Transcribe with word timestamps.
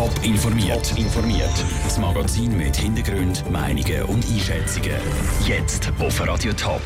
Top 0.00 0.24
informiert. 0.24 0.96
informiert. 0.96 1.52
Das 1.84 1.98
Magazin 1.98 2.56
mit 2.56 2.74
Hintergrund, 2.74 3.44
Meinungen 3.50 4.02
und 4.04 4.24
Einschätzungen. 4.30 4.96
Jetzt 5.46 5.92
auf 5.98 6.26
Radio 6.26 6.54
Top. 6.54 6.80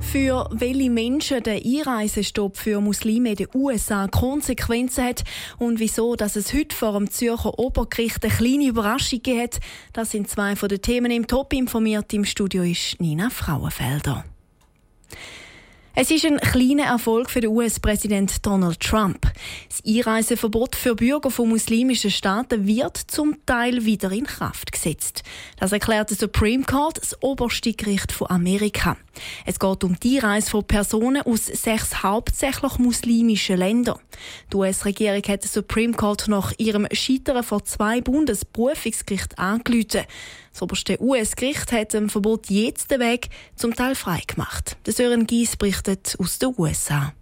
Für 0.00 0.48
welche 0.52 0.90
Menschen 0.90 1.42
der 1.42 1.56
Einreisestopp 1.56 2.56
für 2.56 2.80
Muslime 2.80 3.30
in 3.30 3.34
den 3.34 3.48
USA 3.52 4.06
Konsequenzen 4.06 5.06
hat 5.06 5.24
und 5.58 5.80
wieso, 5.80 6.14
dass 6.14 6.36
es 6.36 6.54
heute 6.54 6.76
vor 6.76 6.92
dem 6.92 7.10
Zürcher 7.10 7.58
Obergericht 7.58 8.22
eine 8.22 8.32
kleine 8.32 8.68
Überraschung 8.68 9.22
gibt, 9.24 9.58
das 9.92 10.12
sind 10.12 10.30
zwei 10.30 10.54
von 10.54 10.68
den 10.68 10.80
Themen 10.80 11.10
im 11.10 11.26
Top 11.26 11.52
informiert. 11.52 12.12
Im 12.12 12.24
Studio 12.24 12.62
ist 12.62 13.00
Nina 13.00 13.28
Frauenfelder. 13.30 14.24
Es 16.02 16.10
ist 16.10 16.24
ein 16.24 16.38
kleiner 16.38 16.84
Erfolg 16.84 17.28
für 17.28 17.42
den 17.42 17.50
US-Präsident 17.50 18.46
Donald 18.46 18.80
Trump. 18.80 19.30
Das 19.68 19.82
Einreiseverbot 19.86 20.74
für 20.74 20.94
Bürger 20.94 21.30
von 21.30 21.50
muslimischen 21.50 22.10
Staaten 22.10 22.66
wird 22.66 22.96
zum 22.96 23.36
Teil 23.44 23.84
wieder 23.84 24.10
in 24.10 24.24
Kraft 24.24 24.72
gesetzt. 24.72 25.22
Das 25.58 25.72
erklärt 25.72 26.08
der 26.08 26.16
Supreme 26.16 26.64
Court, 26.64 26.96
das 26.96 27.22
oberste 27.22 27.74
Gericht 27.74 28.12
von 28.12 28.30
Amerika. 28.30 28.96
Es 29.44 29.58
geht 29.58 29.84
um 29.84 30.00
die 30.00 30.18
Einreise 30.18 30.48
von 30.48 30.64
Personen 30.64 31.20
aus 31.20 31.44
sechs 31.44 32.02
hauptsächlich 32.02 32.78
muslimischen 32.78 33.58
Ländern. 33.58 33.98
Die 34.50 34.56
US-Regierung 34.56 35.22
hat 35.28 35.44
den 35.44 35.50
Supreme 35.50 35.92
Court 35.92 36.28
nach 36.28 36.54
ihrem 36.56 36.88
Scheitern 36.92 37.44
vor 37.44 37.66
zwei 37.66 38.00
Bundesberufungsgerichten 38.00 39.36
angerufen. 39.36 40.06
Das 40.52 40.62
oberste 40.62 41.00
US-Gericht 41.00 41.72
hat 41.72 41.94
dem 41.94 42.08
Verbot 42.08 42.50
jetzt 42.50 42.90
den 42.90 43.00
Weg 43.00 43.28
zum 43.56 43.74
Teil 43.74 43.94
frei 43.94 44.22
gemacht. 44.26 44.76
Der 44.86 44.92
Sören 44.92 45.26
Gies 45.26 45.56
berichtet 45.56 46.16
aus 46.18 46.38
den 46.38 46.54
USA. 46.56 47.12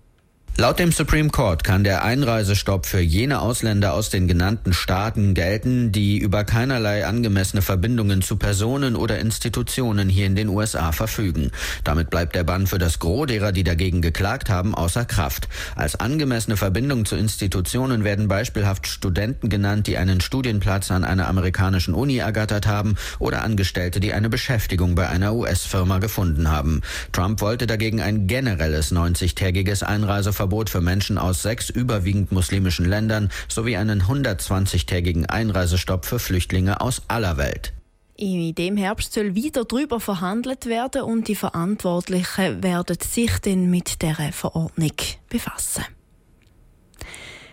Laut 0.61 0.81
dem 0.81 0.91
Supreme 0.91 1.31
Court 1.31 1.63
kann 1.63 1.85
der 1.85 2.03
Einreisestopp 2.03 2.85
für 2.85 2.99
jene 2.99 3.41
Ausländer 3.41 3.93
aus 3.93 4.11
den 4.11 4.27
genannten 4.27 4.73
Staaten 4.73 5.35
gelten, 5.35 5.93
die 5.93 6.19
über 6.19 6.43
keinerlei 6.43 7.07
angemessene 7.07 7.63
Verbindungen 7.63 8.23
zu 8.23 8.35
Personen 8.35 8.97
oder 8.97 9.21
Institutionen 9.21 10.09
hier 10.09 10.27
in 10.27 10.35
den 10.35 10.49
USA 10.49 10.91
verfügen. 10.91 11.53
Damit 11.85 12.11
bleibt 12.11 12.35
der 12.35 12.43
Bann 12.43 12.67
für 12.67 12.79
das 12.79 12.99
Gros 12.99 13.29
derer, 13.29 13.53
die 13.53 13.63
dagegen 13.63 14.03
geklagt 14.03 14.51
haben, 14.51 14.75
außer 14.75 15.05
Kraft. 15.05 15.49
Als 15.77 15.95
angemessene 15.95 16.57
Verbindung 16.57 17.05
zu 17.05 17.15
Institutionen 17.15 18.03
werden 18.03 18.27
beispielhaft 18.27 18.89
Studenten 18.89 19.51
genannt, 19.51 19.87
die 19.87 19.97
einen 19.97 20.21
Studienplatz 20.21 20.91
an 20.91 21.05
einer 21.05 21.29
amerikanischen 21.29 21.95
Uni 21.95 22.17
ergattert 22.17 22.67
haben 22.67 22.97
oder 23.21 23.45
Angestellte, 23.45 24.01
die 24.01 24.13
eine 24.13 24.29
Beschäftigung 24.29 24.97
bei 24.97 25.09
einer 25.09 25.35
US-Firma 25.35 26.01
gefunden 26.01 26.51
haben. 26.51 26.81
Trump 27.13 27.43
wollte 27.43 27.69
dagegen 27.69 28.01
ein 28.01 28.27
generelles 28.27 28.91
90-tägiges 28.91 29.85
Einreiseverbot 29.85 30.48
Verbot 30.49 30.71
für 30.71 30.81
Menschen 30.81 31.19
aus 31.19 31.43
sechs 31.43 31.69
überwiegend 31.69 32.33
muslimischen 32.33 32.87
Ländern 32.87 33.29
sowie 33.49 33.77
einen 33.77 34.05
120-tägigen 34.05 35.27
Einreisestopp 35.27 36.07
für 36.07 36.19
Flüchtlinge 36.19 36.81
aus 36.81 37.03
aller 37.07 37.37
Welt. 37.37 37.75
In 38.17 38.55
dem 38.55 38.79
Herbst 38.79 39.13
soll 39.13 39.35
wieder 39.35 39.67
darüber 39.67 40.01
verhandelt 40.01 40.65
werden 40.65 41.03
und 41.03 41.29
die 41.29 41.35
Verantwortlichen 41.35 42.63
werden 42.63 42.97
sich 42.99 43.31
dann 43.43 43.69
mit 43.69 44.01
der 44.01 44.17
Verordnung 44.33 44.97
befassen. 45.29 45.85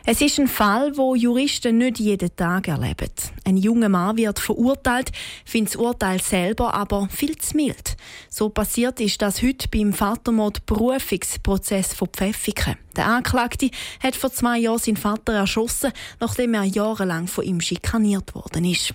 Es 0.07 0.21
ist 0.21 0.37
ein 0.37 0.47
Fall, 0.47 0.95
wo 0.97 1.15
Juristen 1.15 1.79
nicht 1.79 1.97
jeden 1.97 2.35
Tag 2.35 2.67
erleben. 2.67 3.09
Ein 3.43 3.57
junger 3.57 3.89
Mann 3.89 4.17
wird 4.17 4.39
verurteilt, 4.39 5.11
findet 5.45 5.73
das 5.73 5.81
Urteil 5.81 6.21
selber 6.21 6.75
aber 6.75 7.07
viel 7.09 7.35
zu 7.37 7.57
mild. 7.57 7.97
So 8.29 8.49
passiert 8.49 8.99
ist 8.99 9.23
das 9.23 9.41
heute 9.41 9.67
beim 9.67 9.93
Vatermord 9.93 10.67
Berufungsprozess 10.67 11.95
von 11.95 12.09
Pfäffiken. 12.09 12.75
Der 12.95 13.07
Anklagte 13.07 13.71
hat 13.99 14.15
vor 14.15 14.31
zwei 14.31 14.59
Jahren 14.59 14.77
seinen 14.77 14.97
Vater 14.97 15.33
erschossen, 15.33 15.91
nachdem 16.19 16.53
er 16.53 16.65
jahrelang 16.65 17.25
von 17.25 17.43
ihm 17.43 17.59
schikaniert 17.59 18.35
worden 18.35 18.65
ist. 18.65 18.93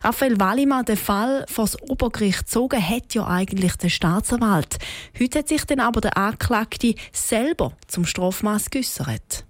Raphael 0.00 0.40
Wallimann, 0.40 0.86
den 0.86 0.96
Fall 0.96 1.44
vor 1.50 1.66
das 1.66 1.82
Obergericht 1.82 2.46
gezogen, 2.46 2.82
hat 2.82 3.12
ja 3.12 3.26
eigentlich 3.26 3.76
der 3.76 3.90
Staatsanwalt. 3.90 4.78
Heute 5.20 5.40
hat 5.40 5.48
sich 5.48 5.66
dann 5.66 5.80
aber 5.80 6.00
der 6.00 6.16
Anklagte 6.16 6.94
selber 7.12 7.72
zum 7.88 8.06
Strafmaß 8.06 8.70
geäussert. 8.70 9.44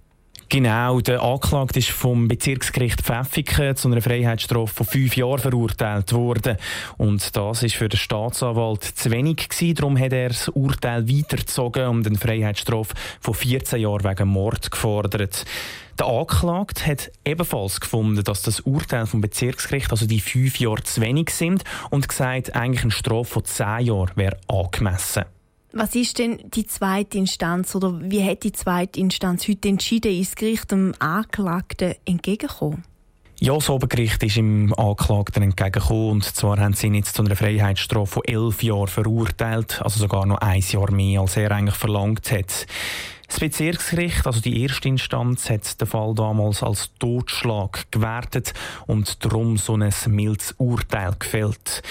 Genau, 0.52 1.00
der 1.00 1.22
Anklagte 1.22 1.78
ist 1.78 1.90
vom 1.90 2.26
Bezirksgericht 2.26 3.02
Pfäffiken 3.02 3.76
zu 3.76 3.86
einer 3.86 4.02
Freiheitsstrafe 4.02 4.74
von 4.74 4.84
fünf 4.84 5.16
Jahren 5.16 5.38
verurteilt 5.38 6.12
worden. 6.12 6.56
Und 6.96 7.36
das 7.36 7.62
ist 7.62 7.76
für 7.76 7.88
den 7.88 7.96
Staatsanwalt 7.96 8.82
zu 8.82 9.12
wenig 9.12 9.48
gewesen. 9.48 9.74
Darum 9.76 9.96
hat 9.96 10.12
er 10.12 10.30
das 10.30 10.48
Urteil 10.48 11.08
weitergezogen 11.08 11.86
und 11.86 12.04
eine 12.04 12.18
Freiheitsstrafe 12.18 12.96
von 13.20 13.32
14 13.34 13.80
Jahren 13.80 14.02
wegen 14.02 14.28
Mord 14.28 14.72
gefordert. 14.72 15.44
Der 16.00 16.06
Anklagte 16.06 16.84
hat 16.84 17.12
ebenfalls 17.24 17.80
gefunden, 17.80 18.24
dass 18.24 18.42
das 18.42 18.58
Urteil 18.58 19.06
vom 19.06 19.20
Bezirksgericht, 19.20 19.92
also 19.92 20.06
die 20.06 20.20
fünf 20.20 20.58
Jahre 20.58 20.82
zu 20.82 21.00
wenig 21.00 21.30
sind 21.30 21.62
und 21.90 22.08
gesagt, 22.08 22.56
eigentlich 22.56 22.82
eine 22.82 22.90
Strafe 22.90 23.34
von 23.34 23.44
zehn 23.44 23.86
Jahren 23.86 24.10
wäre 24.16 24.36
angemessen. 24.48 25.26
Was 25.72 25.94
ist 25.94 26.18
denn 26.18 26.38
die 26.52 26.66
zweite 26.66 27.18
Instanz 27.18 27.76
oder 27.76 28.00
wie 28.02 28.24
hat 28.24 28.42
die 28.42 28.50
zweite 28.50 28.98
Instanz 28.98 29.46
heute 29.46 29.68
entschieden? 29.68 30.12
Ist 30.12 30.32
das 30.32 30.36
Gericht 30.36 30.72
dem 30.72 30.94
Anklagten 30.98 31.94
entgegengekommen? 32.04 32.82
Ja, 33.38 33.54
das 33.54 33.70
Obergericht 33.70 34.20
ist 34.24 34.36
im 34.36 34.74
Anklagten 34.74 35.44
entgegengekommen. 35.44 36.10
Und 36.10 36.24
zwar 36.24 36.58
haben 36.58 36.74
sie 36.74 36.88
ihn 36.88 36.94
jetzt 36.94 37.14
zu 37.14 37.22
einer 37.22 37.36
Freiheitsstrafe 37.36 38.14
von 38.14 38.24
elf 38.24 38.64
Jahren 38.64 38.88
verurteilt. 38.88 39.80
Also 39.80 40.00
sogar 40.00 40.26
noch 40.26 40.38
ein 40.38 40.60
Jahr 40.60 40.90
mehr, 40.90 41.20
als 41.20 41.36
er 41.36 41.52
eigentlich 41.52 41.76
verlangt 41.76 42.32
hat. 42.32 42.66
Das 43.28 43.38
Bezirksgericht, 43.38 44.26
also 44.26 44.40
die 44.40 44.62
erste 44.62 44.88
Instanz, 44.88 45.48
hat 45.50 45.80
den 45.80 45.86
Fall 45.86 46.14
damals 46.16 46.64
als 46.64 46.90
Totschlag 46.98 47.90
gewertet 47.92 48.54
und 48.88 49.24
darum 49.24 49.56
so 49.56 49.76
ein 49.76 49.94
mildes 50.08 50.52
Urteil 50.58 51.14
gefällt. 51.16 51.82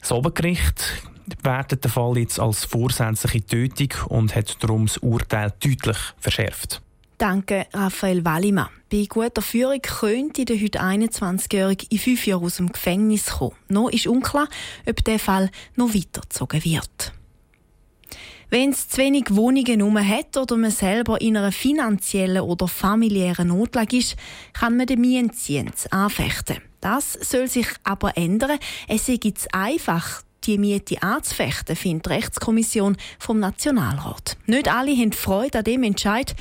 Das 0.00 0.10
Obergericht 0.10 1.04
wertet 1.42 1.84
den 1.84 1.90
Fall 1.90 2.18
jetzt 2.18 2.40
als 2.40 2.64
vorsätzliche 2.64 3.44
Tötung 3.44 3.88
und 4.08 4.34
hat 4.34 4.62
darum 4.62 4.86
das 4.86 4.98
Urteil 4.98 5.52
deutlich 5.60 5.98
verschärft. 6.18 6.82
Danke, 7.18 7.66
Raphael 7.72 8.24
Wallimann. 8.24 8.68
Bei 8.90 9.04
guter 9.08 9.42
Führung 9.42 9.82
könnte 9.82 10.44
der 10.44 10.60
heute 10.60 10.80
21-Jährige 10.80 11.86
in 11.90 11.98
fünf 11.98 12.26
Jahren 12.26 12.44
aus 12.44 12.56
dem 12.56 12.72
Gefängnis 12.72 13.26
kommen. 13.26 13.56
Noch 13.68 13.90
ist 13.90 14.06
unklar, 14.06 14.48
ob 14.86 15.04
der 15.04 15.18
Fall 15.18 15.50
noch 15.74 15.94
weitergezogen 15.94 16.64
wird. 16.64 17.12
Wenn 18.50 18.70
es 18.70 18.88
zu 18.88 18.98
wenig 18.98 19.26
Wohnungen 19.30 20.08
hat 20.08 20.36
oder 20.38 20.56
man 20.56 20.70
selber 20.70 21.20
in 21.20 21.36
einer 21.36 21.52
finanziellen 21.52 22.40
oder 22.40 22.66
familiären 22.66 23.48
Notlage 23.48 23.98
ist, 23.98 24.16
kann 24.54 24.76
man 24.76 24.86
den 24.86 25.02
Mienzins 25.02 25.86
anfechten. 25.90 26.62
Das 26.80 27.12
soll 27.12 27.48
sich 27.48 27.66
aber 27.84 28.16
ändern. 28.16 28.58
Es 28.86 29.08
ist 29.08 29.52
einfach, 29.52 30.22
die 30.48 30.58
Miete 30.58 31.02
anzufechten, 31.02 31.76
findet 31.76 32.06
die 32.06 32.10
Rechtskommission 32.10 32.96
vom 33.18 33.38
Nationalrat. 33.38 34.36
Nicht 34.46 34.68
alle 34.68 34.96
haben 34.96 35.12
Freude 35.12 35.58
an 35.58 35.64
dem 35.64 35.82
Entscheid. 35.84 36.34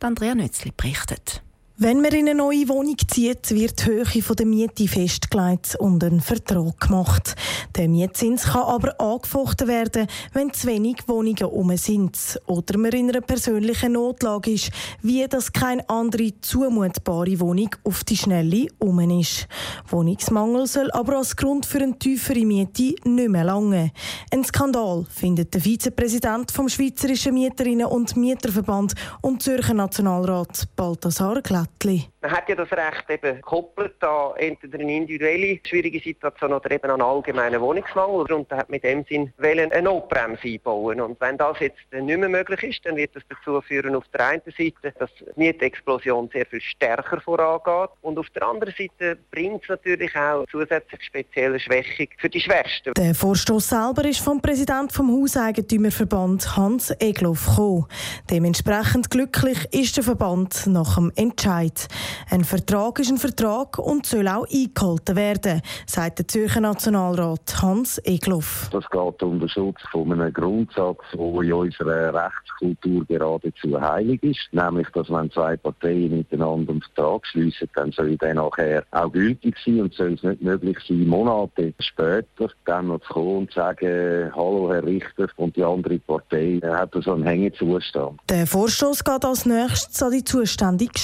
Andrea 0.00 0.34
Nötzli 0.34 0.72
berichtet. 0.76 1.42
Wenn 1.78 2.00
man 2.00 2.12
in 2.12 2.26
eine 2.26 2.34
neue 2.34 2.70
Wohnung 2.70 2.96
zieht, 3.06 3.50
wird 3.50 3.84
die 3.84 3.84
Höhe 3.84 4.34
der 4.34 4.46
Miete 4.46 4.88
festgelegt 4.88 5.76
und 5.78 6.02
ein 6.02 6.22
Vertrag 6.22 6.80
gemacht. 6.80 7.36
Der 7.76 7.86
Mietzins 7.86 8.44
kann 8.44 8.62
aber 8.62 8.98
angefochten 8.98 9.68
werden, 9.68 10.06
wenn 10.32 10.54
zu 10.54 10.68
wenig 10.68 11.06
Wohnungen 11.06 11.44
um 11.44 11.76
sind 11.76 12.40
oder 12.46 12.78
man 12.78 12.92
in 12.92 13.10
einer 13.10 13.20
persönlichen 13.20 13.92
Notlage 13.92 14.52
ist, 14.52 14.70
wie 15.02 15.26
das 15.28 15.52
keine 15.52 15.86
andere 15.90 16.40
zumutbare 16.40 17.38
Wohnung 17.40 17.68
auf 17.84 18.04
die 18.04 18.16
Schnelle 18.16 18.68
um 18.78 18.98
ist. 19.20 19.46
Wohnungsmangel 19.90 20.66
soll 20.66 20.90
aber 20.92 21.18
als 21.18 21.36
Grund 21.36 21.66
für 21.66 21.82
eine 21.82 21.98
tiefere 21.98 22.46
Miete 22.46 22.94
nicht 23.04 23.28
mehr 23.28 23.44
lange. 23.44 23.92
Ein 24.32 24.44
Skandal 24.44 25.04
findet 25.10 25.52
der 25.52 25.60
Vizepräsident 25.60 26.52
vom 26.52 26.70
Schweizerischen 26.70 27.34
Mieterinnen- 27.34 27.84
und 27.84 28.16
Mieterverband 28.16 28.94
und 29.20 29.42
Zürcher 29.42 29.74
Nationalrat 29.74 30.68
Balthasar 30.74 31.42
Glatt. 31.42 31.65
Attli. 31.66 31.98
Man 32.26 32.34
hat 32.34 32.48
ja 32.48 32.56
das 32.56 32.72
Recht 32.72 33.08
eben 33.08 33.36
gekoppelt 33.36 34.02
an 34.02 34.32
entweder 34.38 34.80
eine 34.80 34.96
individuelle 34.96 35.60
schwierige 35.64 36.00
Situation 36.00 36.52
oder 36.54 36.68
eben 36.72 36.90
an 36.90 37.00
einen 37.00 37.02
allgemeinen 37.02 37.60
Wohnungsmangel. 37.60 38.32
Und 38.32 38.50
da 38.50 38.56
hat 38.56 38.68
mit 38.68 38.82
dem 38.82 39.04
Sinn 39.04 39.32
wollen 39.38 39.70
eine 39.70 39.82
Notbremse 39.82 40.48
einbauen. 40.48 41.00
Und 41.00 41.20
wenn 41.20 41.38
das 41.38 41.60
jetzt 41.60 41.78
nicht 41.92 42.18
mehr 42.18 42.28
möglich 42.28 42.64
ist, 42.64 42.84
dann 42.84 42.96
wird 42.96 43.14
das 43.14 43.22
dazu 43.28 43.60
führen, 43.60 43.94
auf 43.94 44.08
der 44.12 44.26
einen 44.26 44.42
Seite, 44.58 44.92
dass 44.98 45.08
die 45.20 45.26
Mietexplosion 45.36 46.28
sehr 46.32 46.46
viel 46.46 46.60
stärker 46.60 47.20
vorangeht. 47.20 47.90
Und 48.02 48.18
auf 48.18 48.28
der 48.30 48.42
anderen 48.42 48.74
Seite 48.76 49.16
bringt 49.30 49.62
es 49.62 49.68
natürlich 49.68 50.16
auch 50.16 50.46
zusätzlich 50.50 51.04
spezielle 51.04 51.60
Schwächung 51.60 52.08
für 52.18 52.28
die 52.28 52.40
Schwächsten. 52.40 52.92
Der 52.94 53.14
Vorstoß 53.14 53.68
selber 53.68 54.04
ist 54.04 54.18
vom 54.18 54.42
Präsidenten 54.42 54.90
vom 54.90 55.12
Hauseigentümerverband 55.12 56.56
Hans 56.56 56.90
Egloff 56.98 57.46
gekommen. 57.46 57.86
Dementsprechend 58.28 59.10
glücklich 59.10 59.72
ist 59.72 59.96
der 59.96 60.02
Verband 60.02 60.66
nach 60.66 60.96
dem 60.96 61.12
Entscheid. 61.14 61.86
Ein 62.30 62.44
Vertrag 62.44 62.98
ist 62.98 63.10
ein 63.10 63.18
Vertrag 63.18 63.78
und 63.78 64.06
soll 64.06 64.28
auch 64.28 64.46
eingehalten 64.52 65.16
werden, 65.16 65.62
sagt 65.86 66.18
der 66.18 66.28
Zürcher 66.28 66.60
Nationalrat 66.60 67.62
Hans 67.62 67.98
Egloff. 68.04 68.68
Das 68.72 68.84
geht 68.90 69.22
um 69.22 69.40
den 69.40 69.48
Schutz 69.48 69.80
von 69.90 70.12
einem 70.12 70.32
Grundsatz, 70.32 70.98
der 71.12 71.42
in 71.42 71.52
unserer 71.52 72.14
Rechtskultur 72.14 73.04
geradezu 73.06 73.80
heilig 73.80 74.22
ist, 74.22 74.48
nämlich, 74.52 74.88
dass 74.94 75.10
wenn 75.10 75.30
zwei 75.30 75.56
Parteien 75.56 76.16
miteinander 76.16 76.72
einen 76.72 76.82
Vertrag 76.82 77.26
schließen, 77.26 77.68
dann 77.74 77.92
soll 77.92 78.16
der 78.16 78.34
nachher 78.34 78.84
auch 78.90 79.10
gültig 79.12 79.56
sein 79.64 79.80
und 79.80 79.94
soll 79.94 80.14
es 80.14 80.22
nicht 80.22 80.42
möglich 80.42 80.78
sein, 80.88 81.06
Monate 81.06 81.74
später 81.78 82.50
dann 82.64 82.88
noch 82.88 83.00
zu 83.00 83.12
kommen 83.12 83.36
und 83.38 83.50
zu 83.50 83.60
sagen, 83.60 84.30
hallo 84.34 84.72
Herr 84.72 84.84
Richter 84.84 85.28
und 85.36 85.56
die 85.56 85.64
andere 85.64 85.98
Partei 85.98 86.60
hat 86.62 86.92
so 86.94 87.12
einen 87.12 87.24
Hängezustand. 87.24 88.20
Der 88.28 88.46
Vorstoß 88.46 89.04
geht 89.04 89.24
als 89.24 89.46
nächstes 89.46 90.02
an 90.02 90.12
die 90.12 90.24
zuständige 90.24 90.98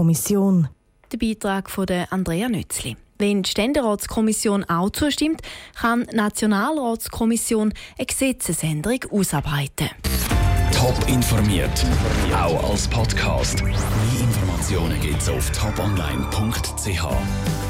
Ständeratskommission. 0.00 0.68
Der 1.12 1.18
Beitrag 1.18 1.70
von 1.70 1.86
Andrea 2.10 2.48
Nützli. 2.48 2.96
Wenn 3.18 3.42
die 3.42 3.50
Ständeratskommission 3.50 4.64
auch 4.64 4.90
zustimmt, 4.90 5.42
kann 5.78 6.06
die 6.10 6.16
Nationalratskommission 6.16 7.74
eine 7.98 8.06
Gesetzesänderung 8.06 9.00
ausarbeiten. 9.10 9.90
Top 10.72 10.96
informiert, 11.06 11.84
auch 12.34 12.70
als 12.70 12.88
Podcast. 12.88 13.62
Mehr 13.62 13.74
Informationen 14.20 14.98
gibt 15.00 15.20
es 15.20 15.28
auf 15.28 15.50
toponline.ch. 15.50 17.50